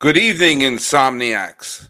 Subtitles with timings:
[0.00, 1.88] Good evening, insomniacs,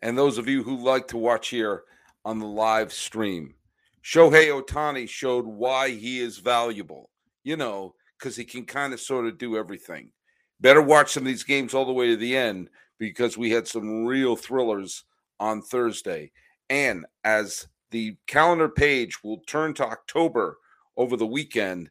[0.00, 1.82] and those of you who like to watch here
[2.24, 3.56] on the live stream.
[4.02, 7.10] Shohei Ohtani showed why he is valuable,
[7.44, 10.12] you know, because he can kind of sort of do everything.
[10.60, 13.68] Better watch some of these games all the way to the end because we had
[13.68, 15.04] some real thrillers
[15.38, 16.32] on Thursday.
[16.70, 20.56] And as the calendar page will turn to October
[20.96, 21.90] over the weekend,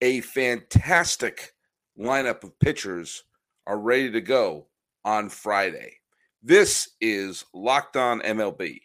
[0.00, 1.54] a fantastic
[1.96, 3.22] lineup of pitchers
[3.68, 4.66] are ready to go
[5.04, 5.96] on Friday.
[6.42, 8.80] This is Locked On MLB.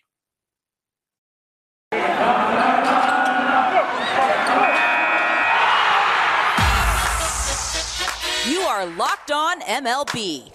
[8.48, 10.52] You are Locked On MLB.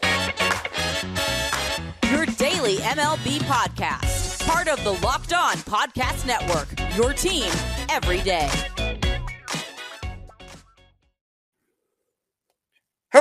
[2.10, 4.46] Your daily MLB podcast.
[4.46, 6.68] Part of the Locked On Podcast Network.
[6.96, 7.50] Your team
[7.88, 8.48] every day.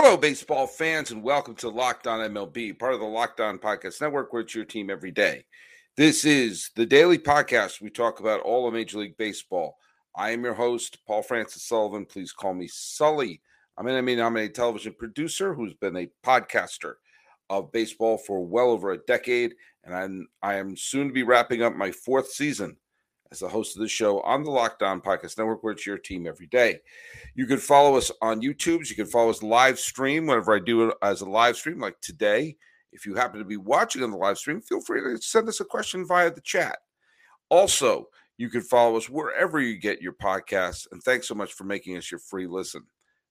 [0.01, 3.99] Hello, baseball fans, and welcome to Locked On MLB, part of the Locked On Podcast
[3.99, 5.43] Network, where it's your team every day.
[5.97, 7.81] This is the daily podcast.
[7.81, 9.75] We talk about all of Major League Baseball.
[10.15, 12.05] I am your host, Paul Francis Sullivan.
[12.05, 13.41] Please call me Sully.
[13.77, 16.93] I'm an Emmy nominated television producer who's been a podcaster
[17.49, 19.53] of baseball for well over a decade,
[19.83, 22.77] and I'm, I am soon to be wrapping up my fourth season
[23.31, 25.97] as the host of the show on the Locked On Podcast Network, where it's your
[25.97, 26.79] team every day.
[27.35, 28.89] You can follow us on YouTube.
[28.89, 31.99] You can follow us live stream whenever I do it as a live stream, like
[32.01, 32.57] today.
[32.91, 35.59] If you happen to be watching on the live stream, feel free to send us
[35.59, 36.79] a question via the chat.
[37.49, 38.07] Also,
[38.37, 40.87] you can follow us wherever you get your podcasts.
[40.91, 42.83] And thanks so much for making us your free listen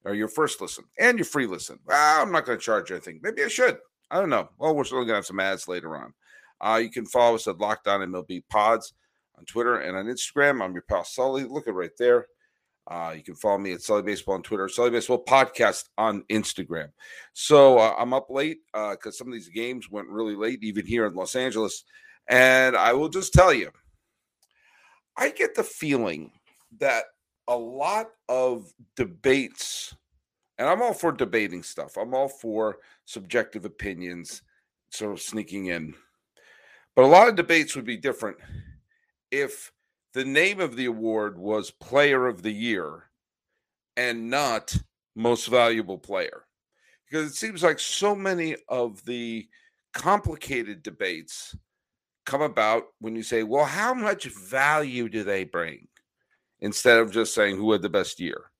[0.05, 1.81] or your first listen and your free listen.
[1.85, 3.19] Well, I'm not going to charge anything.
[3.21, 3.79] Maybe I should.
[4.13, 4.49] I don't know.
[4.59, 6.15] Well, we're still going to have some ads later on.
[6.61, 8.95] Uh, you can follow us at Locked On MLB Pods
[9.39, 10.63] on Twitter and on Instagram.
[10.63, 11.45] I'm your pal Sully.
[11.45, 12.27] Look at right there.
[12.91, 16.89] Uh, you can follow me at Sully Baseball on Twitter, Sully Baseball Podcast on Instagram.
[17.35, 20.87] So uh, I'm up late because uh, some of these games went really late, even
[20.87, 21.85] here in Los Angeles.
[22.29, 23.71] And I will just tell you,
[25.17, 26.33] I get the feeling
[26.81, 27.05] that
[27.47, 29.95] a lot of debates,
[30.59, 34.43] and I'm all for debating stuff, I'm all for subjective opinions
[34.91, 35.95] sort of sneaking in.
[36.97, 38.39] But a lot of debates would be different
[39.31, 39.73] if
[40.15, 43.05] the name of the award was Player of the Year
[43.97, 44.77] and not
[45.15, 46.45] Most Valuable Player.
[47.09, 49.49] Because it seems like so many of the
[49.95, 51.57] complicated debates
[52.27, 55.89] come about when you say, well, how much value do they bring?
[56.61, 58.51] Instead of just saying who had the best year.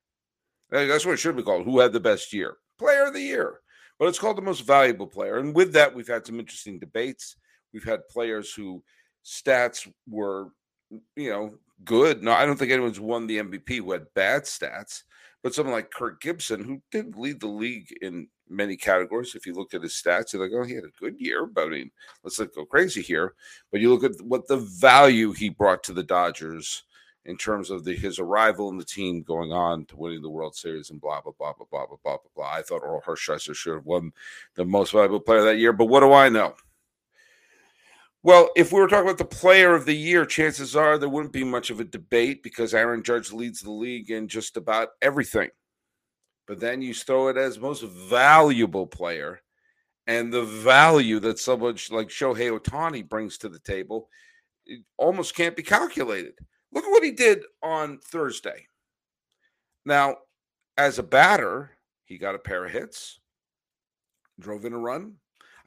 [0.71, 2.57] That's what it should be called who had the best year?
[2.79, 3.61] Player of the Year.
[3.99, 5.39] But it's called the most valuable player.
[5.39, 7.37] And with that, we've had some interesting debates.
[7.73, 8.83] We've had players who
[9.25, 10.51] stats were
[11.17, 11.55] you know,
[11.85, 12.23] good.
[12.23, 15.03] No, I don't think anyone's won the MVP who had bad stats,
[15.43, 19.35] but someone like Kirk Gibson, who did lead the league in many categories.
[19.35, 21.67] If you looked at his stats, you're like, oh, he had a good year, but
[21.67, 21.91] I mean,
[22.23, 23.35] let's not go crazy here.
[23.71, 26.85] But you look at what the value he brought to the Dodgers
[27.25, 30.57] in terms of the, his arrival in the team going on to winning the World
[30.57, 32.51] Series and blah, blah, blah, blah, blah, blah, blah, blah.
[32.51, 34.13] I thought Orel Hershiser should have won
[34.55, 36.55] the most valuable player that year, but what do I know?
[38.25, 41.33] Well, if we were talking about the player of the year, chances are there wouldn't
[41.33, 45.51] be much of a debate because Aaron Judge leads the league in just about everything.
[46.49, 49.41] But then you throw it as most valuable player,
[50.07, 54.09] and the value that someone like Shohei Ohtani brings to the table
[54.97, 56.35] almost can't be calculated.
[56.73, 58.67] Look at what he did on Thursday.
[59.85, 60.17] Now,
[60.77, 61.71] as a batter,
[62.05, 63.21] he got a pair of hits,
[64.41, 65.15] drove in a run.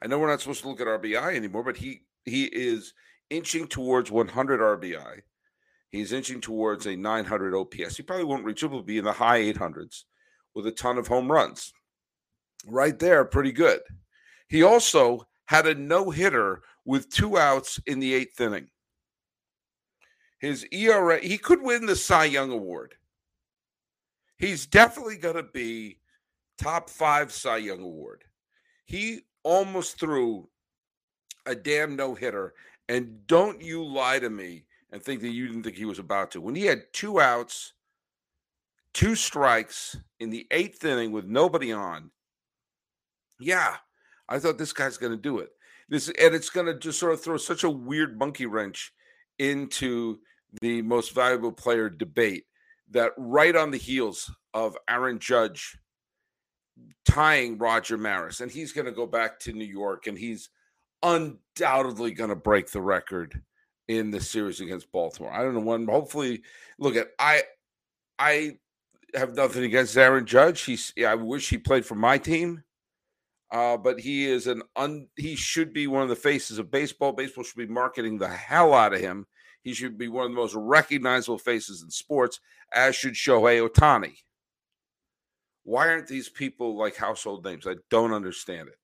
[0.02, 2.94] I know we're not supposed to look at RBI anymore, but he he is
[3.30, 5.20] inching towards 100 RBI.
[5.88, 7.96] He's inching towards a 900 OPS.
[7.96, 10.04] He probably won't reach it, will be in the high 800s
[10.54, 11.72] with a ton of home runs.
[12.66, 13.80] Right there, pretty good.
[14.48, 18.68] He also had a no hitter with two outs in the eighth inning.
[20.38, 22.94] His ERA, he could win the Cy Young Award.
[24.38, 26.00] He's definitely going to be
[26.58, 28.24] top five Cy Young Award.
[28.86, 30.48] He almost threw
[31.46, 32.54] a damn no hitter.
[32.88, 36.30] And don't you lie to me and think that you didn't think he was about
[36.32, 36.40] to.
[36.40, 37.72] When he had two outs,
[38.92, 42.10] two strikes in the eighth inning with nobody on,
[43.40, 43.76] yeah,
[44.28, 45.50] I thought this guy's going to do it.
[45.88, 48.92] This and it's going to just sort of throw such a weird monkey wrench
[49.38, 50.18] into
[50.60, 52.44] the most valuable player debate
[52.90, 55.78] that right on the heels of Aaron Judge
[57.04, 60.50] tying Roger Maris, and he's going to go back to New York, and he's
[61.02, 63.40] undoubtedly going to break the record
[63.88, 65.32] in the series against Baltimore.
[65.32, 65.86] I don't know when.
[65.86, 66.42] Hopefully,
[66.78, 67.42] look at I.
[68.18, 68.58] I
[69.14, 70.62] have nothing against Aaron Judge.
[70.62, 70.92] He's.
[71.04, 72.62] I wish he played for my team.
[73.52, 77.12] Uh, but he is an un, he should be one of the faces of baseball.
[77.12, 79.26] Baseball should be marketing the hell out of him.
[79.62, 82.40] He should be one of the most recognizable faces in sports,
[82.72, 84.14] as should Shohei Ohtani.
[85.64, 87.66] Why aren't these people like household names?
[87.66, 88.78] I don't understand it.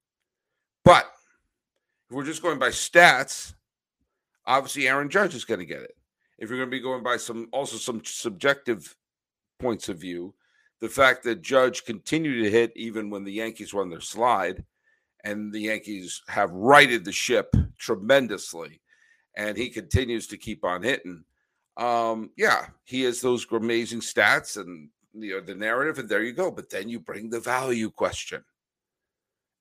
[0.84, 1.10] But
[2.08, 3.54] if we're just going by stats,
[4.46, 5.94] obviously Aaron Judge is going to get it.
[6.38, 8.96] If you're going to be going by some also some subjective
[9.58, 10.34] points of view,
[10.80, 14.64] the fact that Judge continued to hit even when the Yankees were on their slide,
[15.24, 18.80] and the Yankees have righted the ship tremendously,
[19.36, 21.24] and he continues to keep on hitting.
[21.76, 26.32] Um, yeah, he has those amazing stats and you know the narrative, and there you
[26.32, 26.50] go.
[26.50, 28.44] But then you bring the value question,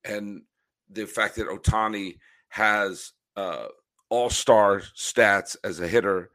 [0.05, 0.43] and
[0.89, 2.17] the fact that Ohtani
[2.57, 3.67] has uh,
[4.09, 6.31] all-star stats as a hitter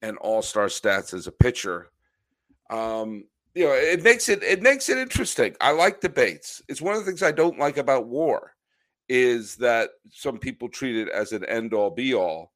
[0.00, 1.88] and all-star stats as a pitcher.
[2.70, 3.24] Um,
[3.54, 5.54] you know, it makes it it makes it interesting.
[5.60, 6.62] I like debates.
[6.68, 8.54] It's one of the things I don't like about war
[9.08, 12.52] is that some people treat it as an end all be all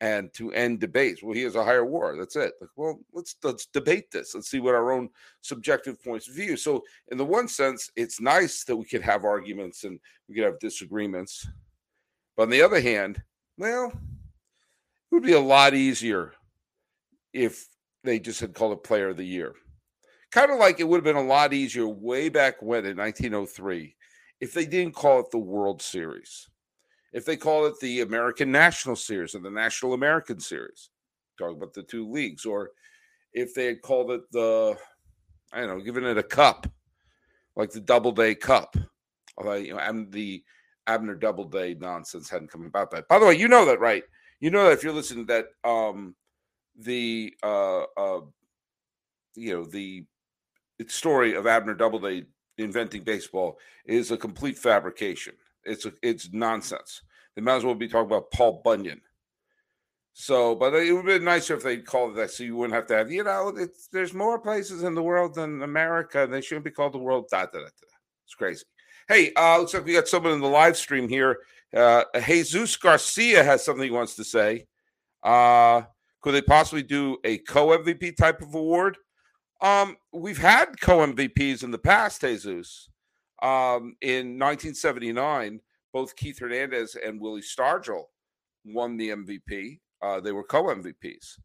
[0.00, 1.22] and to end debates.
[1.22, 2.16] Well, he has a higher war.
[2.16, 2.54] That's it.
[2.60, 4.34] Like, well, let's let's debate this.
[4.34, 5.10] Let's see what our own
[5.42, 6.56] subjective points of view.
[6.56, 9.98] So, in the one sense, it's nice that we could have arguments and
[10.28, 11.46] we could have disagreements.
[12.36, 13.22] But on the other hand,
[13.56, 16.32] well, it would be a lot easier
[17.32, 17.68] if
[18.02, 19.54] they just had called it Player of the Year
[20.34, 23.94] kind of like it would have been a lot easier way back when in 1903
[24.40, 26.48] if they didn't call it the World Series,
[27.12, 30.90] if they call it the American National Series or the National American Series,
[31.38, 32.70] talking about the two leagues, or
[33.32, 34.76] if they had called it the,
[35.52, 36.66] I don't know, given it a cup,
[37.54, 38.76] like the Doubleday Cup.
[39.38, 40.42] Although, you know, and the
[40.86, 43.08] Abner Doubleday nonsense hadn't come about that.
[43.08, 44.04] By the way, you know that, right?
[44.40, 46.14] You know that if you're listening, that um,
[46.76, 48.20] the uh, uh,
[49.34, 50.04] you know the
[50.88, 52.24] story of Abner Doubleday
[52.58, 55.34] inventing baseball is a complete fabrication.
[55.64, 57.02] It's a, it's nonsense.
[57.34, 59.00] They might as well be talking about Paul Bunyan.
[60.12, 62.86] So, but it would be nicer if they called it that, so you wouldn't have
[62.86, 63.52] to have, you know,
[63.90, 66.28] there's more places in the world than America.
[66.30, 67.26] They shouldn't be called the world.
[67.30, 67.68] Da, da, da, da.
[68.24, 68.64] It's crazy.
[69.06, 71.40] Hey, uh, looks like we got someone in the live stream here.
[71.76, 74.66] Uh, Jesus Garcia has something he wants to say.
[75.22, 75.82] Uh,
[76.22, 78.96] could they possibly do a co MVP type of award?
[79.60, 82.88] Um, we've had co MVPs in the past, Jesus.
[83.42, 85.60] Um, in 1979,
[85.92, 88.04] both Keith Hernandez and Willie Stargell
[88.64, 89.80] won the MVP.
[90.00, 91.38] Uh, they were co MVPs.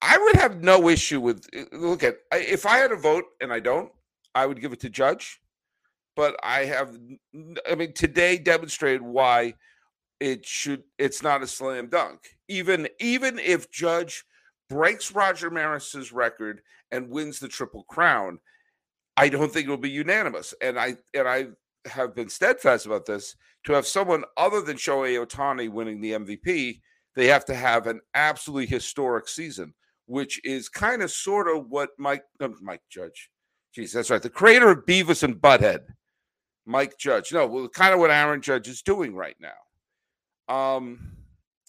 [0.00, 3.58] I would have no issue with look at if I had a vote and I
[3.58, 3.90] don't,
[4.34, 5.40] I would give it to Judge.
[6.16, 6.96] But I have,
[7.70, 9.54] I mean, today demonstrated why
[10.18, 10.82] it should.
[10.98, 12.20] It's not a slam dunk.
[12.48, 14.24] Even even if Judge
[14.68, 18.38] breaks Roger Maris's record and wins the triple crown,
[19.16, 20.54] I don't think it'll be unanimous.
[20.62, 21.48] And I and I
[21.86, 23.36] have been steadfast about this.
[23.64, 26.80] To have someone other than Shohei Ohtani winning the MVP,
[27.14, 29.74] they have to have an absolutely historic season,
[30.06, 33.30] which is kind of sort of what Mike uh, Mike Judge,
[33.74, 35.80] geez, that's right, the creator of Beavis and Butthead,
[36.66, 37.32] Mike Judge.
[37.32, 40.54] No, well, kind of what Aaron Judge is doing right now.
[40.54, 41.12] Um,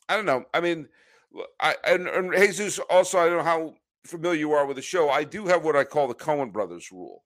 [0.10, 0.46] I don't know.
[0.54, 0.88] I mean,
[1.60, 3.74] I and, and Jesus also I don't know how
[4.06, 5.10] familiar you are with the show.
[5.10, 7.24] I do have what I call the Coen Brothers rule,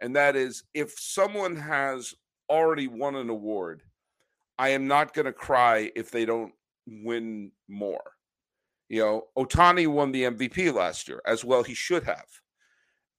[0.00, 2.14] and that is if someone has
[2.50, 3.82] already won an award,
[4.58, 6.52] I am not going to cry if they don't
[6.86, 8.02] win more.
[8.88, 12.26] You know, Ohtani won the MVP last year, as well he should have.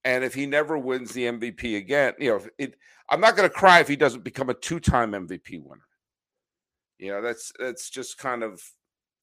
[0.04, 2.76] And if he never wins the MVP again, you know, it,
[3.10, 5.88] I'm not going to cry if he doesn't become a two-time MVP winner.
[6.98, 8.62] You know, that's that's just kind of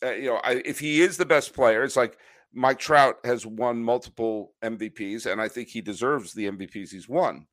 [0.04, 2.18] uh, you know, I, if he is the best player, it's like
[2.52, 7.46] Mike Trout has won multiple MVPs, and I think he deserves the MVPs he's won.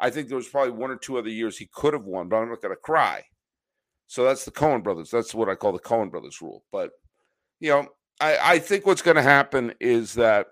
[0.00, 2.36] I think there was probably one or two other years he could have won, but
[2.36, 3.24] I'm not going to cry.
[4.08, 5.10] So that's the Coen brothers.
[5.10, 6.64] That's what I call the Coen brothers rule.
[6.72, 6.90] But
[7.60, 7.86] you know,
[8.20, 10.48] I, I think what's going to happen is that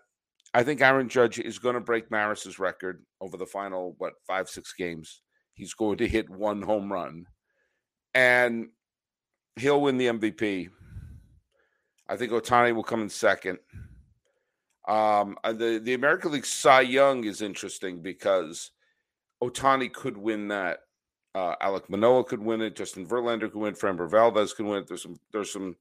[0.52, 4.48] I think Aaron Judge is going to break Maris's record over the final what five
[4.48, 5.22] six games.
[5.54, 7.26] He's going to hit one home run,
[8.14, 8.68] and
[9.56, 10.70] he'll win the MVP
[12.10, 13.60] I think Ohtani will come in second.
[14.88, 18.72] Um, uh, the the American League Cy Young is interesting because
[19.42, 20.80] Ohtani could win that.
[21.36, 22.74] Uh, Alek Manoah could win it.
[22.74, 23.74] Justin Verlander could win.
[23.74, 24.88] Framber Valdez could win it.
[24.88, 25.76] There's some there's some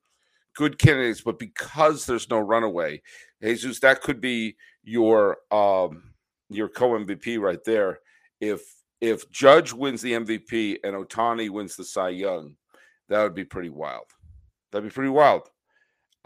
[0.55, 3.01] good candidates, but because there's no runaway,
[3.41, 6.13] Jesus, that could be your um
[6.49, 7.99] your co MVP right there.
[8.41, 8.61] If
[9.01, 12.55] if Judge wins the MVP and Ohtani wins the Cy Young,
[13.07, 14.05] that would be pretty wild.
[14.71, 15.49] That'd be pretty wild.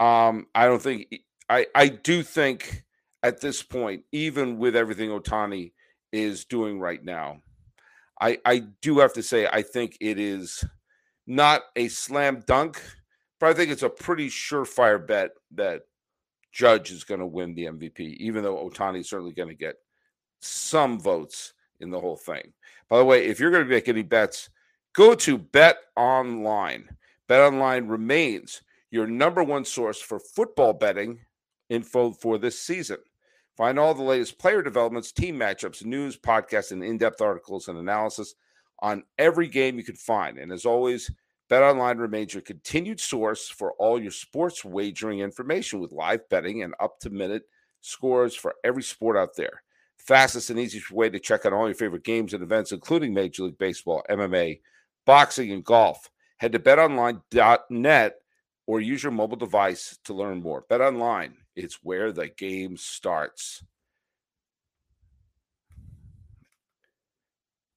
[0.00, 1.14] Um, I don't think
[1.48, 2.84] I I do think
[3.22, 5.72] at this point, even with everything Ohtani
[6.12, 7.40] is doing right now,
[8.20, 10.64] I I do have to say I think it is
[11.26, 12.82] not a slam dunk,
[13.44, 15.82] but I think it's a pretty surefire bet that
[16.50, 19.76] Judge is going to win the MVP, even though Ohtani is certainly going to get
[20.40, 22.54] some votes in the whole thing.
[22.88, 24.48] By the way, if you're going to make any bets,
[24.94, 26.88] go to Bet Online.
[27.28, 31.20] Bet Online remains your number one source for football betting
[31.68, 32.96] info for this season.
[33.58, 37.76] Find all the latest player developments, team matchups, news, podcasts, and in depth articles and
[37.76, 38.36] analysis
[38.78, 40.38] on every game you can find.
[40.38, 41.10] And as always,
[41.54, 46.74] BetOnline remains your continued source for all your sports wagering information with live betting and
[46.80, 47.44] up to minute
[47.80, 49.62] scores for every sport out there.
[49.96, 53.44] Fastest and easiest way to check out all your favorite games and events, including Major
[53.44, 54.62] League Baseball, MMA,
[55.06, 56.10] boxing, and golf.
[56.38, 58.16] Head to betonline.net
[58.66, 60.64] or use your mobile device to learn more.
[60.68, 63.62] BetOnline it's where the game starts.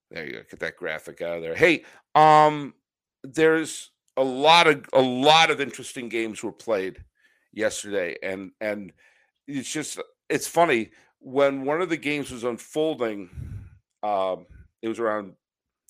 [0.09, 0.41] There you go.
[0.49, 1.53] Get that graphic out of there.
[1.53, 1.83] Hey,
[2.15, 2.73] um,
[3.33, 7.03] there's a lot of a lot of interesting games were played
[7.53, 8.91] yesterday, and and
[9.47, 13.29] it's just it's funny when one of the games was unfolding.
[14.03, 14.45] Um,
[14.81, 15.33] it was around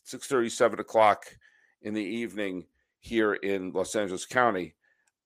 [0.04, 1.26] six thirty, seven o'clock
[1.82, 2.66] in the evening
[3.00, 4.76] here in Los Angeles County,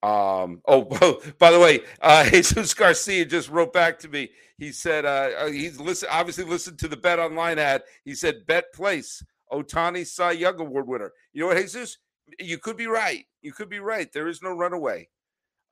[0.03, 4.29] um, oh, by the way, uh, Jesus Garcia just wrote back to me.
[4.57, 7.83] He said uh, uh, he's listen, obviously listened to the Bet Online ad.
[8.03, 11.12] He said bet place Ohtani Cy Young Award winner.
[11.34, 11.98] You know what, Jesus?
[12.39, 13.25] You could be right.
[13.41, 14.12] You could be right.
[14.12, 15.10] There is no runaway.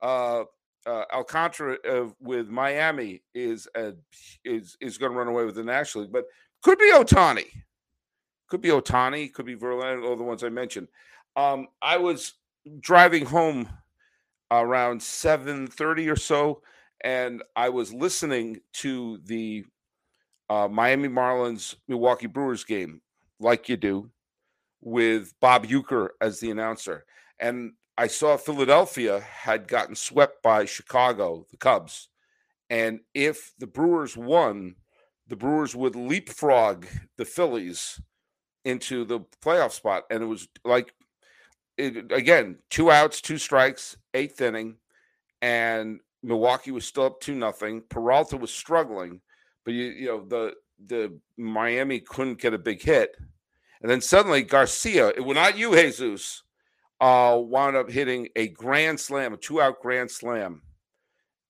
[0.02, 0.44] Uh,
[0.86, 3.92] uh, Alcantara uh, with Miami is uh,
[4.44, 6.24] is is going to run away with the National League, but
[6.62, 7.46] could be Ohtani.
[8.48, 9.32] Could be Ohtani.
[9.32, 10.06] Could be Verlander.
[10.06, 10.88] All the ones I mentioned.
[11.36, 12.34] Um, I was
[12.80, 13.68] driving home
[14.50, 16.62] around 7:30 or so
[17.02, 19.64] and I was listening to the
[20.48, 23.00] uh, Miami Marlins Milwaukee Brewers game
[23.40, 24.10] like you do
[24.80, 27.04] with Bob Uecker as the announcer
[27.38, 32.08] and I saw Philadelphia had gotten swept by Chicago the Cubs
[32.68, 34.76] and if the Brewers won
[35.26, 38.00] the Brewers would leapfrog the Phillies
[38.64, 40.92] into the playoff spot and it was like
[41.80, 44.76] it, again, two outs, two strikes, eighth inning,
[45.40, 47.82] and Milwaukee was still up two nothing.
[47.88, 49.20] Peralta was struggling,
[49.64, 50.54] but you you know the
[50.86, 53.16] the Miami couldn't get a big hit,
[53.82, 56.42] and then suddenly Garcia, it was not you, Jesus,
[57.00, 60.62] uh, wound up hitting a grand slam, a two out grand slam,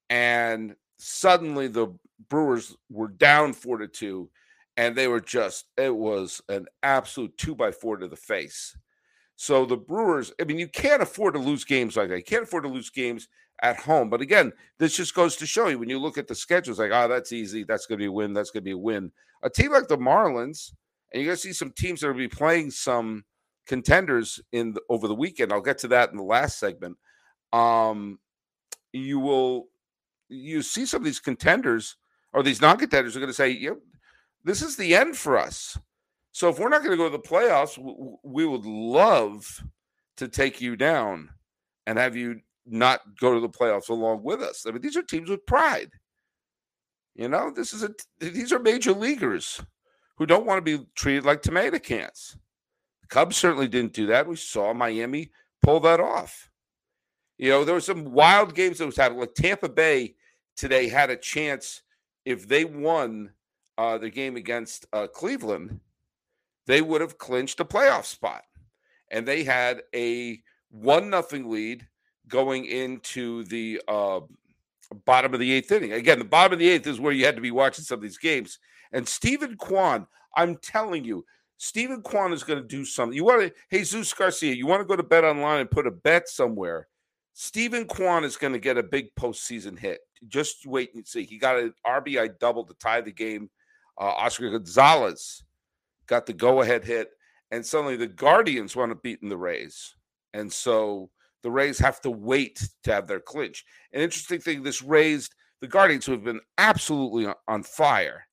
[0.09, 1.89] and suddenly the
[2.29, 4.31] Brewers were down four to two,
[4.77, 8.77] and they were just it was an absolute two by four to the face.
[9.37, 12.17] So the Brewers, I mean, you can't afford to lose games like that.
[12.19, 13.27] You can't afford to lose games
[13.63, 14.09] at home.
[14.11, 16.93] But again, this just goes to show you when you look at the schedules, like,
[16.93, 17.65] oh, that's easy.
[17.65, 18.33] That's going to be a win.
[18.33, 19.13] That's going to be a win.
[19.43, 20.73] A team like the Marlins,
[21.13, 23.25] and you're going to see some teams that will be playing some
[23.67, 25.53] contenders in the, over the weekend.
[25.53, 26.97] I'll get to that in the last segment.
[27.53, 28.19] Um,
[28.93, 29.69] you will
[30.29, 31.97] you see some of these contenders
[32.33, 33.79] or these non-contenders are going to say, "Yep,
[34.45, 35.79] this is the end for us."
[36.33, 37.77] So if we're not going to go to the playoffs,
[38.23, 39.65] we would love
[40.17, 41.31] to take you down
[41.87, 44.65] and have you not go to the playoffs along with us.
[44.67, 45.91] I mean, these are teams with pride.
[47.15, 49.61] You know, this is a these are major leaguers
[50.17, 52.37] who don't want to be treated like tomato cans.
[53.03, 54.27] The Cubs certainly didn't do that.
[54.27, 55.31] We saw Miami
[55.63, 56.51] pull that off.
[57.39, 59.21] You know, there were some wild games that was happening.
[59.21, 60.15] Like Tampa Bay
[60.57, 61.83] today had a chance
[62.25, 63.33] if they won
[63.79, 65.81] uh, the game against uh, Cleveland
[66.71, 68.45] they would have clinched a playoff spot.
[69.11, 70.41] And they had a
[70.71, 71.87] one nothing lead
[72.29, 74.21] going into the uh,
[75.05, 75.93] bottom of the eighth inning.
[75.93, 78.03] Again, the bottom of the eighth is where you had to be watching some of
[78.03, 78.59] these games.
[78.93, 81.25] And Steven Kwan, I'm telling you,
[81.59, 83.15] Steven Kwan is going to do something.
[83.15, 85.91] You want to, Zeus Garcia, you want to go to bet online and put a
[85.91, 86.89] bet somewhere.
[87.35, 90.01] Steven Kwan is going to get a big postseason hit.
[90.29, 91.25] Just wait and see.
[91.25, 93.51] He got an RBI double to tie the game.
[93.99, 95.43] Uh, Oscar Gonzalez
[96.07, 97.11] got the go ahead hit,
[97.51, 99.95] and suddenly the Guardians want to beat in the Rays.
[100.35, 101.11] And so
[101.43, 103.65] the Rays have to wait to have their clinch.
[103.93, 108.27] An interesting thing this raised the Guardians, who have been absolutely on fire,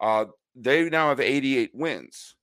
[0.00, 2.34] uh, they now have 88 wins.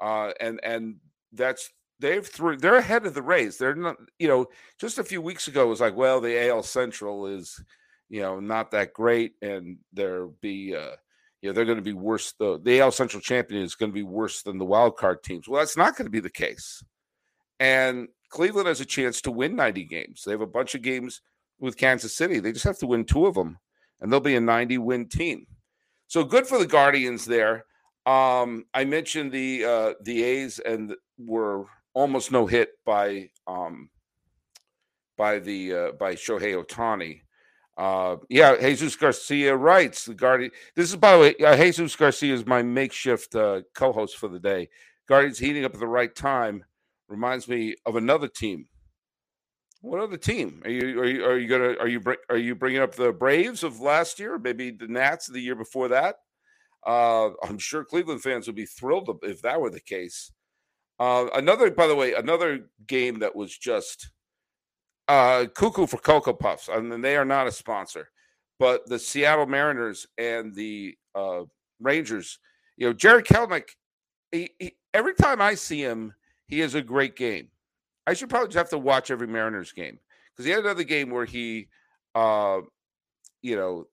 [0.00, 0.96] Uh, and and
[1.32, 3.58] that's they've through they're ahead of the Rays.
[3.58, 4.46] They're not, you know,
[4.80, 7.60] just a few weeks ago it was like, well, the AL Central is,
[8.08, 10.92] you know, not that great, and there'll be uh,
[11.42, 12.32] you know they're going to be worse.
[12.38, 15.48] The the AL Central champion is going to be worse than the wild card teams.
[15.48, 16.82] Well, that's not going to be the case.
[17.58, 20.22] And Cleveland has a chance to win 90 games.
[20.24, 21.22] They have a bunch of games
[21.58, 22.40] with Kansas City.
[22.40, 23.58] They just have to win two of them,
[24.00, 25.46] and they'll be a 90 win team.
[26.06, 27.64] So good for the Guardians there.
[28.06, 33.90] Um, I mentioned the uh, the A's and were almost no hit by um,
[35.16, 37.20] by the uh, by Shohei Ohtani.
[37.76, 40.50] Uh, yeah, Jesus Garcia writes the Guardian.
[40.74, 44.40] This is by the way, uh, Jesus Garcia is my makeshift uh, co-host for the
[44.40, 44.68] day.
[45.06, 46.64] Guardians heating up at the right time
[47.08, 48.66] reminds me of another team.
[49.80, 51.00] What other team are you?
[51.00, 51.24] Are you?
[51.24, 51.74] Are you gonna?
[51.78, 52.02] Are you?
[52.30, 54.38] Are you bringing up the Braves of last year?
[54.38, 56.16] Maybe the Nats of the year before that.
[56.84, 60.32] Uh, I'm sure Cleveland fans would be thrilled if that were the case.
[60.98, 64.10] Uh, another, by the way, another game that was just
[65.06, 66.68] uh, cuckoo for Cocoa Puffs.
[66.68, 68.10] I mean, they are not a sponsor,
[68.58, 71.42] but the Seattle Mariners and the uh,
[71.80, 72.38] Rangers.
[72.76, 73.68] You know, Jarred Kelenic.
[74.32, 76.14] He, he, every time I see him,
[76.48, 77.48] he has a great game.
[78.06, 79.98] I should probably just have to watch every Mariners game
[80.32, 81.68] because he had another game where he,
[82.14, 82.60] uh,
[83.42, 83.86] you know,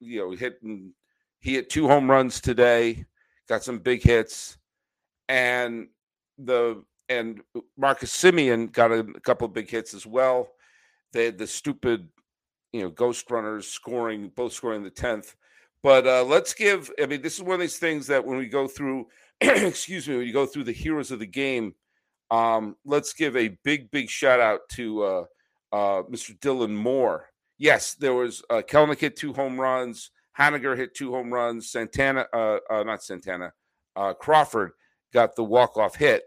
[0.00, 0.92] you know, hitting.
[1.40, 3.04] He hit two home runs today,
[3.48, 4.58] got some big hits,
[5.28, 5.88] and
[6.38, 7.42] the and
[7.76, 10.48] Marcus Semien got a, a couple of big hits as well.
[11.12, 12.08] They had the stupid,
[12.72, 15.36] you know, ghost runners scoring, both scoring the tenth.
[15.82, 16.90] But uh, let's give.
[17.00, 19.06] I mean, this is one of these things that when we go through,
[19.40, 21.74] excuse me, when you go through the heroes of the game,
[22.30, 25.24] um, let's give a big, big shout out to uh,
[25.72, 26.38] uh, Mr.
[26.38, 27.28] Dylan Moore.
[27.58, 30.10] Yes, there was uh, Kelenic hit two home runs.
[30.38, 31.70] Haniger hit two home runs.
[31.70, 33.52] Santana, uh, uh, not Santana,
[33.96, 34.72] uh, Crawford
[35.12, 36.24] got the walk off hit.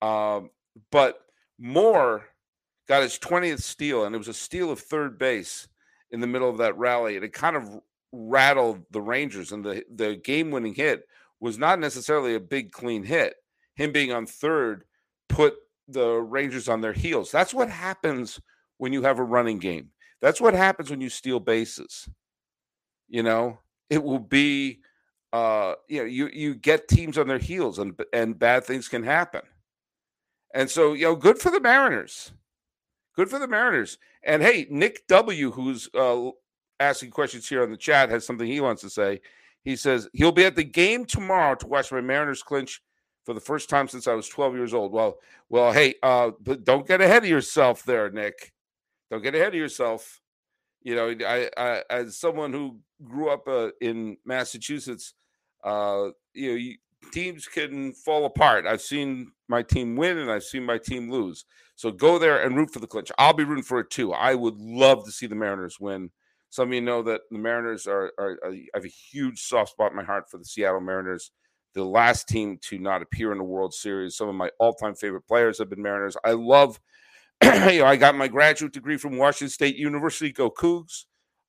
[0.00, 0.50] Um,
[0.92, 1.20] but
[1.58, 2.24] Moore
[2.88, 5.68] got his 20th steal, and it was a steal of third base
[6.10, 7.16] in the middle of that rally.
[7.16, 7.80] And it kind of
[8.12, 11.04] rattled the Rangers, and the, the game winning hit
[11.40, 13.34] was not necessarily a big, clean hit.
[13.74, 14.84] Him being on third
[15.30, 15.54] put
[15.88, 17.30] the Rangers on their heels.
[17.30, 18.38] That's what happens
[18.76, 19.90] when you have a running game.
[20.20, 22.08] That's what happens when you steal bases.
[23.08, 23.58] You know,
[23.88, 24.80] it will be
[25.32, 29.02] uh you know you you get teams on their heels and and bad things can
[29.02, 29.42] happen.
[30.52, 32.32] And so, you know, good for the Mariners.
[33.14, 33.98] Good for the Mariners.
[34.24, 36.30] And hey, Nick W, who's uh,
[36.80, 39.20] asking questions here on the chat, has something he wants to say.
[39.62, 42.82] He says he'll be at the game tomorrow to watch my Mariners clinch
[43.30, 44.90] for the first time since I was 12 years old.
[44.90, 48.52] Well, well, hey, uh, but don't get ahead of yourself there, Nick.
[49.08, 50.20] Don't get ahead of yourself.
[50.82, 55.14] You know, I, I as someone who grew up uh, in Massachusetts,
[55.62, 56.76] uh, you know, you,
[57.12, 58.66] teams can fall apart.
[58.66, 61.44] I've seen my team win and I've seen my team lose.
[61.76, 63.12] So go there and root for the clinch.
[63.16, 64.12] I'll be rooting for it too.
[64.12, 66.10] I would love to see the Mariners win.
[66.48, 69.70] Some of you know that the Mariners are, are, are I have a huge soft
[69.70, 71.30] spot in my heart for the Seattle Mariners,
[71.74, 74.16] the last team to not appear in the World Series.
[74.16, 76.16] Some of my all-time favorite players have been Mariners.
[76.24, 76.80] I love,
[77.42, 80.32] you know, I got my graduate degree from Washington State University.
[80.32, 81.04] Go Cougs.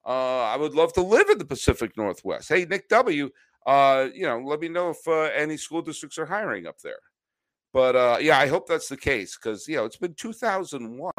[0.05, 2.49] Uh, I would love to live in the Pacific Northwest.
[2.49, 3.29] Hey, Nick W
[3.65, 6.99] uh, you know, let me know if uh, any school districts are hiring up there.
[7.73, 11.11] But uh, yeah, I hope that's the case because you know it's been 2001.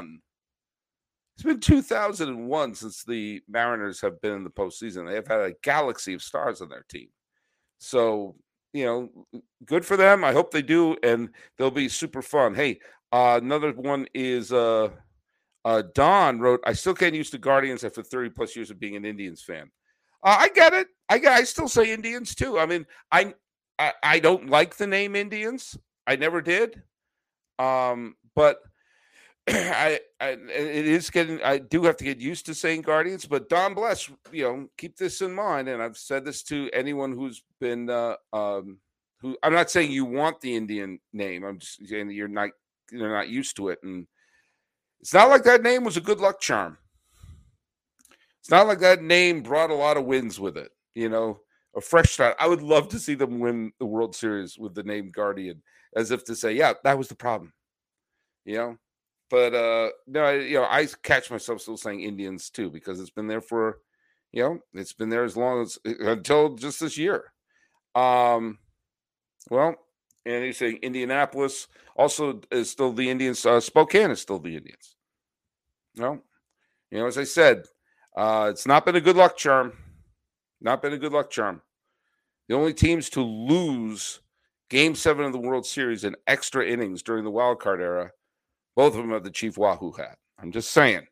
[1.35, 5.07] It's been 2001 since the Mariners have been in the postseason.
[5.07, 7.09] They have had a galaxy of stars on their team.
[7.79, 8.37] So
[8.73, 10.25] you know, good for them.
[10.25, 12.55] I hope they do, and they'll be super fun.
[12.55, 12.81] Hey,
[13.13, 14.89] uh, another one is uh,
[15.65, 18.97] uh, Don wrote, "I still can't use the Guardians after 30 plus years of being
[18.97, 19.71] an Indians fan."
[20.25, 20.89] Uh, I get it.
[21.09, 21.33] I get.
[21.33, 22.59] I still say Indians too.
[22.59, 23.35] I mean, I,
[23.79, 25.77] I I don't like the name Indians.
[26.07, 26.83] I never did.
[27.59, 28.59] Um, but
[29.49, 31.43] I, I it is getting.
[31.43, 33.27] I do have to get used to saying Guardians.
[33.27, 35.69] But Don Bless, you know, keep this in mind.
[35.69, 37.91] And I've said this to anyone who's been.
[37.91, 38.79] Uh, um,
[39.21, 41.45] who I'm not saying you want the Indian name.
[41.45, 42.51] I'm just saying you're not.
[42.91, 44.07] You're not used to it, and
[45.01, 46.79] it's not like that name was a good luck charm.
[48.41, 50.71] It's not like that name brought a lot of wins with it.
[50.95, 51.41] You know,
[51.77, 52.37] a fresh start.
[52.39, 55.63] I would love to see them win the World Series with the name Guardian,
[55.97, 57.53] as if to say, "Yeah, that was the problem."
[58.45, 58.79] You know,
[59.33, 63.27] but uh no, you know, I catch myself still saying Indians too because it's been
[63.27, 63.79] there for,
[64.31, 67.33] you know, it's been there as long as until just this year.
[67.95, 68.59] Um,
[69.51, 69.75] well,
[70.27, 73.45] and he's saying Indianapolis also is still the Indians.
[73.47, 74.97] Uh, Spokane is still the Indians.
[75.97, 76.21] No,
[76.91, 77.65] you know, as I said,
[78.15, 79.73] uh, it's not been a good luck charm.
[80.61, 81.63] Not been a good luck charm.
[82.51, 84.21] The only teams to lose
[84.69, 88.11] game seven of the World Series in extra innings during the wild card era,
[88.77, 90.19] both of them have the Chief Wahoo hat.
[90.39, 91.07] I'm just saying.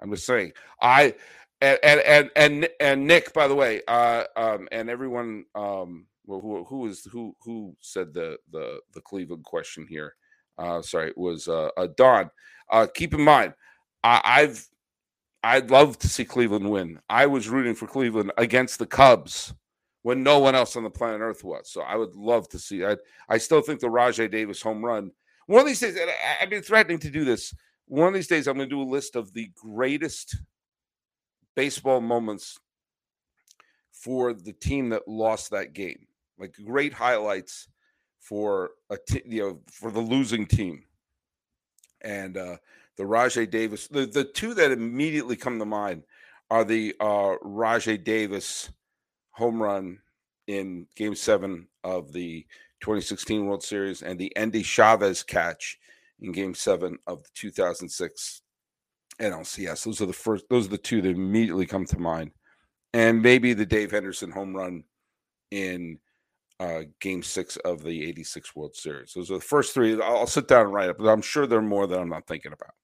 [0.00, 0.52] I'm just saying.
[0.80, 1.14] I
[1.60, 6.64] and and and and Nick, by the way, uh, um, and everyone, um, well, who
[6.64, 10.14] who is who who said the the the Cleveland question here?
[10.56, 12.30] Uh, sorry, it was uh, uh Don.
[12.70, 13.54] Uh, keep in mind,
[14.02, 14.68] I, I've
[15.42, 17.00] I'd love to see Cleveland win.
[17.08, 19.54] I was rooting for Cleveland against the Cubs
[20.02, 21.70] when no one else on the planet Earth was.
[21.70, 22.84] So I would love to see.
[22.84, 22.96] I
[23.28, 25.12] I still think the Rajai Davis home run.
[25.50, 27.52] One of these days, I, I've been threatening to do this.
[27.86, 30.36] One of these days, I'm going to do a list of the greatest
[31.56, 32.56] baseball moments
[33.90, 36.06] for the team that lost that game,
[36.38, 37.66] like great highlights
[38.20, 40.84] for a t- you know for the losing team.
[42.00, 42.58] And uh,
[42.96, 46.04] the Rajai Davis, the, the two that immediately come to mind
[46.48, 48.70] are the uh, Rajai Davis
[49.32, 49.98] home run
[50.46, 52.46] in Game Seven of the
[52.80, 55.78] 2016 World Series and the Endy Chavez catch
[56.20, 58.42] in Game Seven of the 2006
[59.20, 59.84] NLCS.
[59.84, 60.44] Those are the first.
[60.50, 62.32] Those are the two that immediately come to mind,
[62.92, 64.84] and maybe the Dave Henderson home run
[65.50, 65.98] in
[66.58, 69.12] uh, Game Six of the '86 World Series.
[69.12, 69.94] Those are the first three.
[69.94, 72.08] I'll, I'll sit down and write up, but I'm sure there are more that I'm
[72.08, 72.74] not thinking about.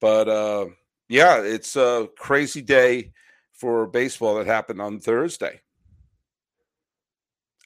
[0.00, 0.66] But uh,
[1.08, 3.12] yeah, it's a crazy day
[3.52, 5.60] for baseball that happened on Thursday.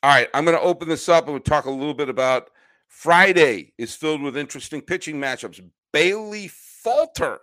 [0.03, 2.51] All right, I'm going to open this up and we'll talk a little bit about
[2.87, 5.61] Friday is filled with interesting pitching matchups.
[5.93, 7.41] Bailey Falter.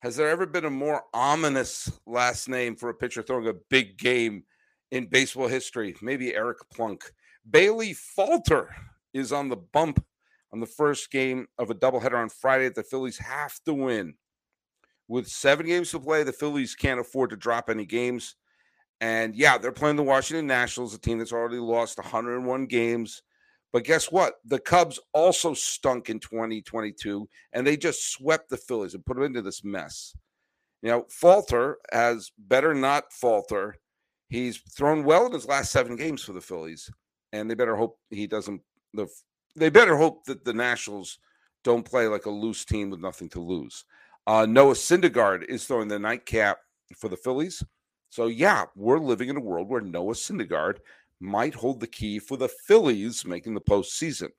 [0.00, 3.96] Has there ever been a more ominous last name for a pitcher throwing a big
[3.96, 4.42] game
[4.90, 5.94] in baseball history?
[6.02, 7.12] Maybe Eric Plunk.
[7.48, 8.74] Bailey Falter
[9.14, 10.04] is on the bump
[10.52, 14.14] on the first game of a doubleheader on Friday that the Phillies have to win.
[15.06, 18.34] With seven games to play, the Phillies can't afford to drop any games.
[19.00, 23.22] And yeah, they're playing the Washington Nationals, a team that's already lost 101 games.
[23.72, 24.34] But guess what?
[24.44, 29.24] The Cubs also stunk in 2022, and they just swept the Phillies and put them
[29.24, 30.14] into this mess.
[30.82, 33.76] Know, Falter has better not falter.
[34.28, 36.90] He's thrown well in his last seven games for the Phillies,
[37.32, 38.60] and they better hope he doesn't.
[38.94, 39.08] The
[39.56, 41.18] they better hope that the Nationals
[41.64, 43.84] don't play like a loose team with nothing to lose.
[44.26, 46.58] Uh, Noah Syndergaard is throwing the nightcap
[46.96, 47.64] for the Phillies.
[48.10, 50.78] So, yeah, we're living in a world where Noah Syndergaard
[51.20, 54.30] might hold the key for the Phillies making the postseason.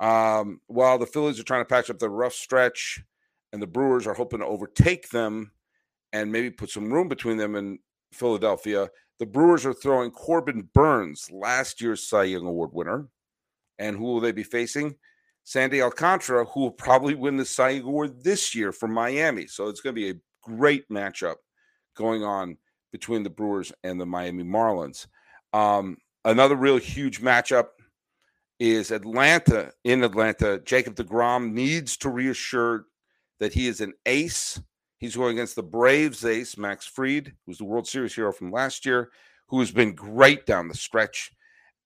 [0.00, 3.02] Um, while the Phillies are trying to patch up the rough stretch
[3.52, 5.52] and the Brewers are hoping to overtake them
[6.12, 7.78] and maybe put some room between them and
[8.12, 8.88] Philadelphia,
[9.18, 13.08] the Brewers are throwing Corbin Burnes, last year's Cy Young Award winner.
[13.78, 14.96] And who will they be facing?
[15.44, 19.46] Sandy Alcantara, who will probably win the Cy Young Award this year from Miami.
[19.46, 21.36] So it's going to be a great matchup
[21.94, 22.56] going on
[22.92, 25.06] between the Brewers and the Miami Marlins.
[25.52, 27.68] Um, another real huge matchup
[28.58, 30.60] is Atlanta in Atlanta.
[30.64, 32.84] Jacob DeGrom needs to reassure
[33.40, 34.60] that he is an ace.
[34.98, 38.84] He's going against the Braves ace, Max Fried, who's the World Series hero from last
[38.84, 39.10] year,
[39.48, 41.32] who has been great down the stretch.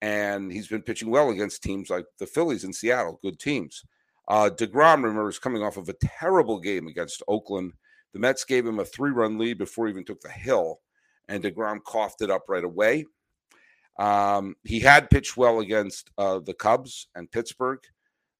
[0.02, 3.84] And he's been pitching well against teams like the Phillies in Seattle, good teams.
[4.26, 7.72] Uh, DeGrom, remember, is coming off of a terrible game against Oakland.
[8.12, 10.80] The Mets gave him a three run lead before he even took the hill
[11.28, 13.04] and DeGrom coughed it up right away.
[13.98, 17.80] Um, he had pitched well against uh, the Cubs and Pittsburgh,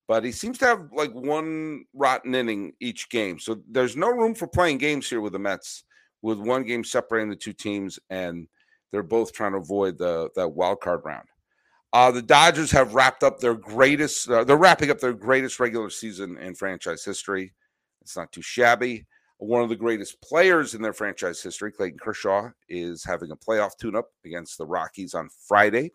[0.08, 3.38] but he seems to have like one rotten inning each game.
[3.38, 5.84] So there's no room for playing games here with the Mets,
[6.22, 8.48] with one game separating the two teams, and
[8.90, 11.26] they're both trying to avoid the that wild card round.
[11.92, 14.28] Uh, the Dodgers have wrapped up their greatest.
[14.28, 17.54] Uh, they're wrapping up their greatest regular season in franchise history.
[18.02, 19.06] It's not too shabby
[19.38, 23.76] one of the greatest players in their franchise history, Clayton Kershaw, is having a playoff
[23.78, 25.92] tune-up against the Rockies on Friday.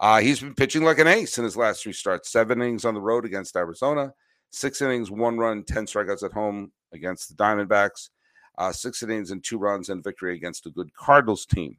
[0.00, 2.94] Uh, he's been pitching like an ace in his last three starts: seven innings on
[2.94, 4.12] the road against Arizona,
[4.50, 8.10] six innings, one run, ten strikeouts at home against the Diamondbacks,
[8.58, 11.76] uh, six innings and two runs and victory against a good Cardinals team.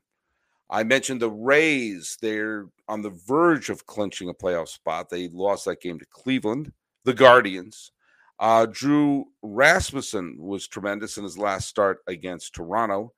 [0.69, 5.09] I mentioned the Rays; they're on the verge of clinching a playoff spot.
[5.09, 6.73] They lost that game to Cleveland.
[7.05, 7.91] The Guardians
[8.39, 13.13] uh, Drew Rasmussen was tremendous in his last start against Toronto.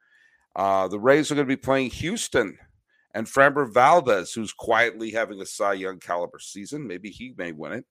[0.55, 2.57] Uh, the Rays are going to be playing Houston
[3.13, 6.87] and Framber Valdez, who's quietly having a Cy Young caliber season.
[6.87, 7.85] Maybe he may win it.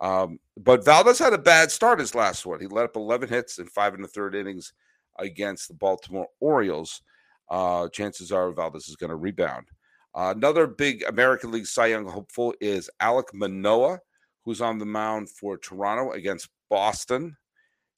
[0.00, 2.60] Um, but Valdez had a bad start his last one.
[2.60, 4.72] He let up 11 hits in five and a third innings
[5.18, 7.02] against the Baltimore Orioles.
[7.50, 9.68] Uh, chances are Valdez is going to rebound.
[10.14, 14.00] Uh, another big American League Cy Young hopeful is Alek Manoah,
[14.44, 17.36] who's on the mound for Toronto against Boston.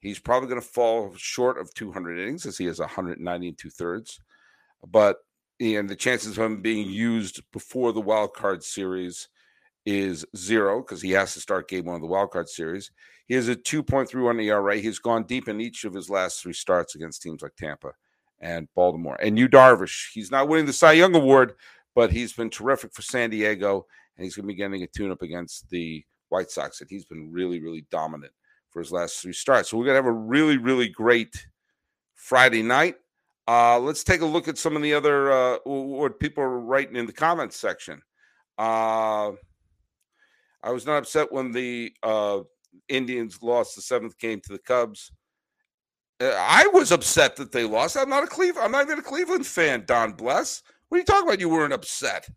[0.00, 3.70] He's probably going to fall short of 200 innings as he has 190 and two
[3.70, 4.18] thirds.
[4.84, 5.18] But
[5.60, 9.28] and the chances of him being used before the wild card series
[9.86, 12.90] is zero because he has to start game one of the wild card series.
[13.26, 14.76] He has a 2.31 ERA.
[14.76, 17.92] He's gone deep in each of his last three starts against teams like Tampa
[18.40, 19.16] and Baltimore.
[19.22, 21.52] And Yu Darvish, he's not winning the Cy Young Award,
[21.94, 25.22] but he's been terrific for San Diego, and he's going to be getting a tune-up
[25.22, 26.80] against the White Sox.
[26.80, 28.32] And he's been really, really dominant
[28.74, 29.70] for his last three starts.
[29.70, 31.46] So we're going to have a really, really great
[32.16, 32.96] Friday night.
[33.46, 36.96] Uh, let's take a look at some of the other uh, what people are writing
[36.96, 38.02] in the comments section.
[38.58, 39.30] Uh,
[40.62, 42.40] I was not upset when the uh,
[42.88, 45.12] Indians lost the seventh game to the Cubs.
[46.20, 47.96] Uh, I was upset that they lost.
[47.96, 48.64] I'm not a Cleveland.
[48.64, 49.84] I'm not even a Cleveland fan.
[49.86, 50.62] Don Bless.
[50.88, 51.40] What are you talking about?
[51.40, 52.28] You weren't upset.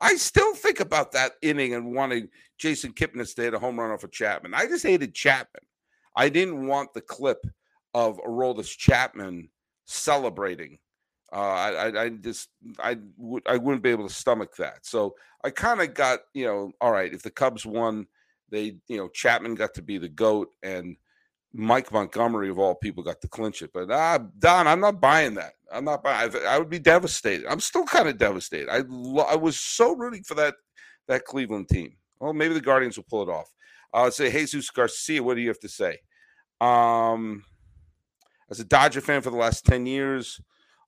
[0.00, 3.90] I still think about that inning and wanting Jason Kipnis to hit a home run
[3.90, 4.54] off of Chapman.
[4.54, 5.62] I just hated Chapman.
[6.20, 7.46] I didn't want the clip
[7.94, 9.48] of Aroldis Chapman
[9.86, 10.78] celebrating.
[11.32, 14.84] Uh, I, I, just I would I wouldn't be able to stomach that.
[14.84, 18.06] So I kind of got you know all right if the Cubs won,
[18.50, 20.94] they you know Chapman got to be the goat and
[21.54, 23.70] Mike Montgomery of all people got to clinch it.
[23.72, 25.54] But ah, Don, I'm not buying that.
[25.72, 26.36] I'm not buying.
[26.36, 27.46] I, I would be devastated.
[27.46, 28.68] I'm still kind of devastated.
[28.68, 30.56] I lo- I was so rooting for that
[31.08, 31.96] that Cleveland team.
[32.18, 33.50] Well, maybe the Guardians will pull it off.
[33.94, 35.22] Would say Jesus Garcia.
[35.22, 35.98] What do you have to say?
[36.60, 37.44] Um,
[38.50, 40.40] as a Dodger fan for the last ten years,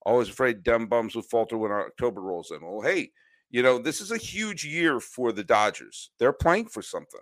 [0.05, 2.61] always afraid dumb bums would falter when October rolls in.
[2.61, 3.11] Well, hey,
[3.51, 6.11] you know this is a huge year for the Dodgers.
[6.19, 7.21] They're playing for something.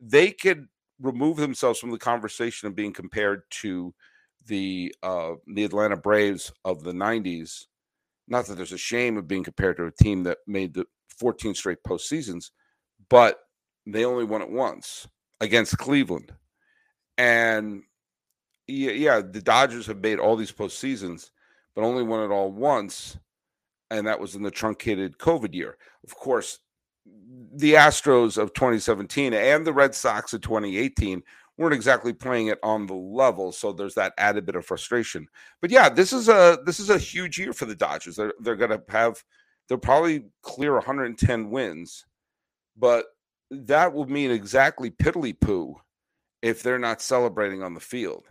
[0.00, 0.66] They could
[1.00, 3.94] remove themselves from the conversation of being compared to
[4.46, 7.66] the uh, the Atlanta Braves of the '90s.
[8.28, 10.86] Not that there's a shame of being compared to a team that made the
[11.18, 12.50] 14 straight postseasons,
[13.08, 13.40] but
[13.86, 15.08] they only won it once
[15.40, 16.32] against Cleveland.
[17.20, 17.82] And
[18.66, 21.30] yeah, the Dodgers have made all these postseasons,
[21.74, 23.18] but only won it all once,
[23.90, 25.76] and that was in the truncated COVID year.
[26.02, 26.60] Of course,
[27.52, 31.22] the Astros of 2017 and the Red Sox of 2018
[31.58, 35.28] weren't exactly playing it on the level, so there's that added bit of frustration.
[35.60, 38.16] But yeah, this is a this is a huge year for the Dodgers.
[38.16, 39.22] They're they're to have
[39.68, 42.06] they'll probably clear 110 wins,
[42.78, 43.04] but
[43.50, 45.76] that will mean exactly piddly poo
[46.42, 48.26] if they're not celebrating on the field.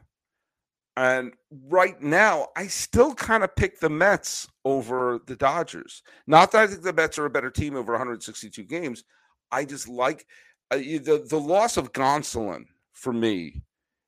[0.97, 1.33] And
[1.67, 6.03] right now, I still kind of pick the Mets over the Dodgers.
[6.27, 9.03] Not that I think the Mets are a better team over 162 games.
[9.51, 10.25] I just like
[10.71, 13.61] uh, the the loss of Gonsolin for me.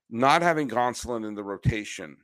[0.10, 2.18] Not having Gonsolin in the rotation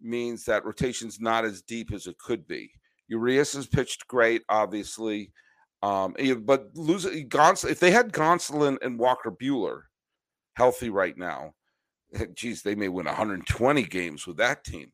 [0.00, 2.72] means that rotation's not as deep as it could be.
[3.06, 5.30] Urias has pitched great, obviously,
[5.82, 9.82] um, but losing Gonsolin, if they had Gonsolin and Walker Buehler
[10.54, 11.54] healthy right now,
[12.34, 14.92] geez, they may win 120 games with that team.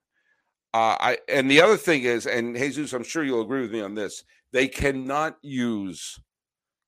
[0.74, 3.80] Uh, I and the other thing is, and Jesus, I'm sure you'll agree with me
[3.80, 4.24] on this.
[4.52, 6.20] They cannot use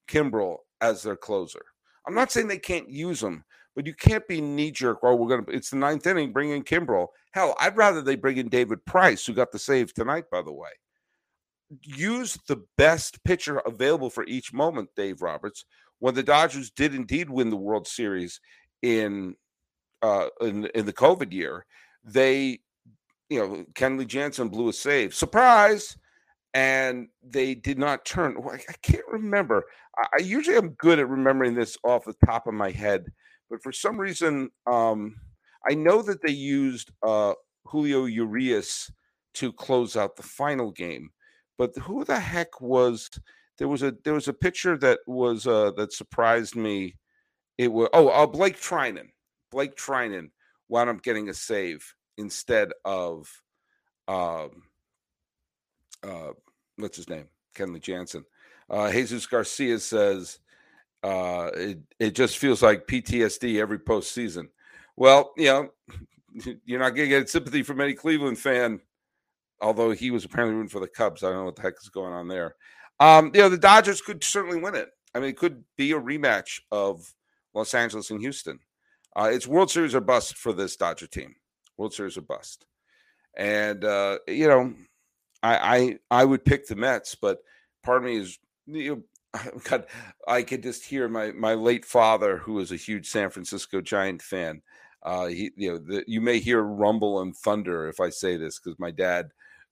[0.06, 1.62] Kimbrel as their closer.
[2.06, 4.98] I'm not saying they can't use him, but you can't be knee jerk.
[5.02, 5.56] Oh, we're gonna.
[5.56, 6.32] It's the ninth inning.
[6.32, 7.08] Bring in Kimbrel.
[7.32, 10.52] Hell, I'd rather they bring in David Price, who got the save tonight, by the
[10.52, 10.70] way.
[11.82, 15.64] Use the best pitcher available for each moment, Dave Roberts.
[16.00, 18.40] When the Dodgers did indeed win the World Series
[18.82, 19.34] in
[20.02, 21.66] uh, in in the COVID year,
[22.04, 22.60] they,
[23.28, 25.96] you know, Kenley Jansen blew a save, surprise,
[26.54, 28.36] and they did not turn.
[28.50, 29.64] I can't remember.
[29.98, 33.06] I, usually am good at remembering this off the top of my head,
[33.50, 35.16] but for some reason, um,
[35.68, 37.34] I know that they used uh,
[37.66, 38.90] Julio Urias
[39.34, 41.10] to close out the final game.
[41.58, 43.10] But who the heck was
[43.58, 46.96] there was a there was a picture that was uh, that surprised me.
[47.60, 49.08] It was oh uh, Blake Treinen.
[49.50, 50.30] Blake Treinen
[50.70, 53.30] wound up getting a save instead of
[54.08, 54.62] um,
[56.02, 56.30] uh,
[56.76, 57.26] what's his name?
[57.54, 58.24] Kenley Jansen.
[58.70, 60.38] Uh, Jesus Garcia says
[61.02, 64.48] uh, it, it just feels like PTSD every postseason.
[64.96, 65.68] Well, you know,
[66.64, 68.80] you're not going to get sympathy from any Cleveland fan,
[69.60, 71.22] although he was apparently rooting for the Cubs.
[71.22, 72.54] I don't know what the heck is going on there.
[73.00, 74.88] Um, you know, the Dodgers could certainly win it.
[75.14, 77.12] I mean, it could be a rematch of
[77.54, 78.60] Los Angeles and Houston.
[79.16, 81.34] Uh, it's World Series or bust for this Dodger team.
[81.76, 82.66] World Series or bust.
[83.36, 84.74] And uh, you know,
[85.42, 87.38] I, I I would pick the Mets, but
[87.82, 88.96] part of me is you
[89.34, 89.86] know, God,
[90.26, 94.22] I could just hear my my late father, who was a huge San Francisco Giant
[94.22, 94.62] fan.
[95.02, 98.58] Uh, he, you know, the, you may hear rumble and thunder if I say this
[98.58, 99.30] because my dad,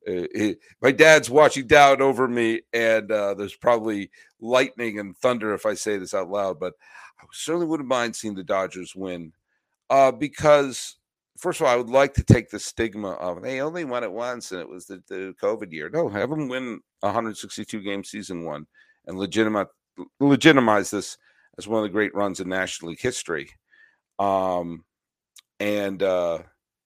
[0.08, 4.10] uh, he, my dad's watching down over me, and uh, there's probably
[4.40, 6.58] lightning and thunder if I say this out loud.
[6.58, 6.74] But
[7.20, 9.32] I certainly wouldn't mind seeing the Dodgers win
[9.90, 10.96] uh, because,
[11.36, 14.12] first of all, I would like to take the stigma of they only won it
[14.12, 15.90] once and it was the, the COVID year.
[15.90, 18.66] No, have them win 162 game season one
[19.06, 19.66] and legitimize
[20.20, 21.18] legitimize this
[21.58, 23.50] as one of the great runs in National League history.
[24.18, 24.84] Um,
[25.60, 26.38] and uh,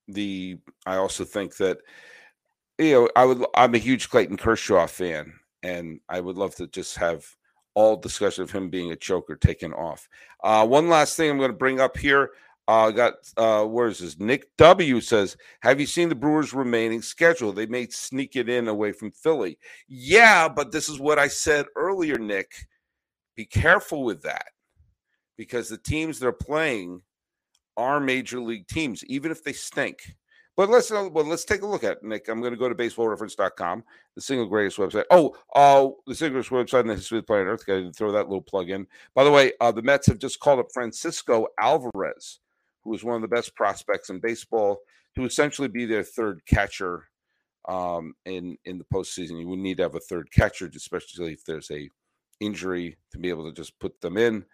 [0.09, 1.79] the I also think that
[2.79, 6.67] you know I would I'm a huge Clayton Kershaw fan, and I would love to
[6.67, 7.25] just have
[7.75, 10.09] all discussion of him being a choker taken off.
[10.43, 12.31] Uh, one last thing I'm going to bring up here.
[12.69, 14.21] Uh, got uh, where is this?
[14.21, 17.53] Nick W says, "Have you seen the Brewers' remaining schedule?
[17.53, 19.59] They may sneak it in away from Philly."
[19.89, 22.53] Yeah, but this is what I said earlier, Nick.
[23.35, 24.47] Be careful with that
[25.37, 27.03] because the teams they're playing
[27.77, 30.15] are major league teams, even if they stink.
[30.57, 32.29] But let's uh, well, let's take a look at it, Nick.
[32.29, 33.85] I'm going to go to baseballreference.com,
[34.15, 35.05] the single greatest website.
[35.11, 37.67] Oh, uh, the single greatest website in the history of the planet Earth.
[37.67, 38.87] Got to throw that little plug in.
[39.15, 42.41] By the way, uh, the Mets have just called up Francisco Alvarez,
[42.85, 44.81] who is one of the best prospects in baseball,
[45.15, 47.09] to essentially be their third catcher
[47.67, 49.41] um, in in the postseason.
[49.41, 51.89] You would need to have a third catcher, especially if there's a
[52.41, 54.45] injury, to be able to just put them in.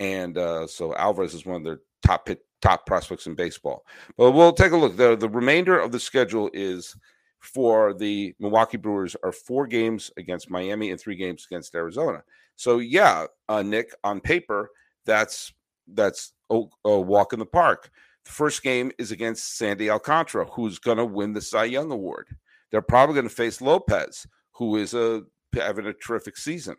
[0.00, 3.84] And uh, so Alvarez is one of their top pit, top prospects in baseball.
[4.16, 4.96] But we'll take a look.
[4.96, 6.96] The the remainder of the schedule is
[7.40, 12.22] for the Milwaukee Brewers are four games against Miami and three games against Arizona.
[12.56, 14.70] So yeah, uh, Nick, on paper,
[15.06, 15.52] that's
[15.94, 17.90] that's a, a, walk in the park.
[18.24, 22.36] The first game is against Sandy Alcantara, who's going to win the Cy Young Award.
[22.70, 25.22] They're probably going to face Lopez, who is a
[25.54, 26.76] having a terrific season.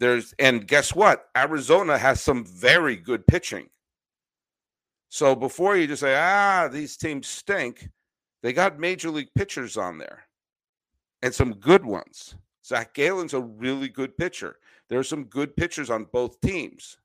[0.00, 1.26] There's and guess what?
[1.36, 3.68] Arizona has some very good pitching.
[5.14, 7.88] So before you just say, ah, these teams stink,
[8.42, 10.24] they got major league pitchers on there
[11.22, 12.34] and some good ones.
[12.66, 14.56] Zac Gallen's a really good pitcher.
[14.88, 16.98] There are some good pitchers on both teams.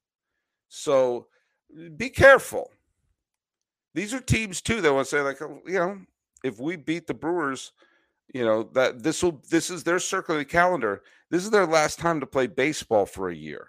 [0.69, 1.28] So
[1.98, 2.72] be careful.
[3.93, 6.00] These are teams too that want to say, like, you know,
[6.43, 7.74] if we beat the Brewers,
[8.34, 11.04] you know, that this will this is their circular calendar.
[11.30, 13.67] This is their last time to play baseball for a year.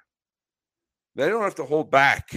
[1.15, 2.31] They don't have to hold back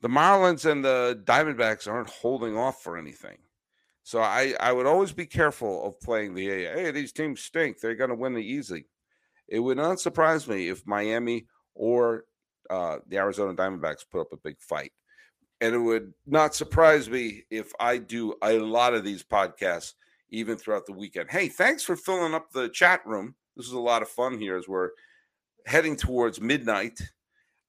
[0.00, 3.38] the Marlins and the Diamondbacks aren't holding off for anything.
[4.02, 7.80] So I, I would always be careful of playing the hey, these teams stink.
[7.80, 8.86] They're going to win the easy.
[9.48, 12.24] It would not surprise me if Miami or
[12.70, 14.92] uh, the Arizona Diamondbacks put up a big fight.
[15.60, 19.94] And it would not surprise me if I do a lot of these podcasts
[20.30, 21.30] even throughout the weekend.
[21.30, 23.34] Hey, thanks for filling up the chat room.
[23.56, 24.90] This is a lot of fun here as we're
[25.66, 27.00] heading towards midnight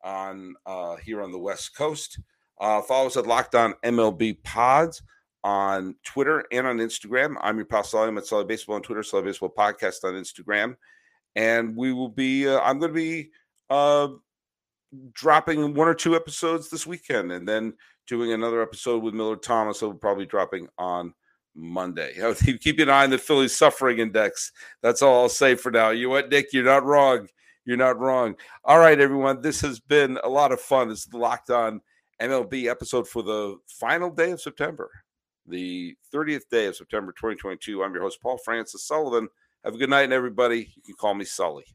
[0.04, 2.20] on uh, here on the West Coast.
[2.60, 5.02] Uh, follow us at Locked On MLB Pods
[5.44, 7.36] on Twitter and on Instagram.
[7.42, 8.08] I'm your pal Sully.
[8.08, 10.76] I'm at Sully Baseball on Twitter, Sully Baseball Podcast on Instagram.
[11.36, 13.30] And we will be, uh, I'm going to be
[13.70, 14.10] uh,
[15.14, 17.74] dropping one or two episodes this weekend and then
[18.08, 19.80] doing another episode with Miller Thomas.
[19.80, 21.14] So we'll probably dropping on
[21.56, 22.14] Monday.
[22.60, 24.52] Keep an eye on the Phillies suffering index.
[24.82, 25.92] That's all I'll say for now.
[25.92, 26.52] You what, Nick?
[26.52, 27.28] You're not wrong.
[27.66, 28.36] You're not wrong.
[28.64, 29.42] All right, everyone.
[29.42, 30.90] This has been a lot of fun.
[30.90, 31.82] This is the Locked On
[32.22, 34.90] MLB episode for the final day of September,
[35.46, 37.84] the 30th day of September 2022.
[37.84, 39.28] I'm your host, Paul Francis Sullivan.
[39.64, 40.72] Have a good night, everybody.
[40.76, 41.66] You can call me Sully.